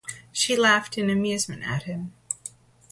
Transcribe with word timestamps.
She 0.31 0.55
laughed 0.55 0.97
in 0.97 1.11
amusement 1.11 1.61
at 1.61 1.83
him. 1.83 2.11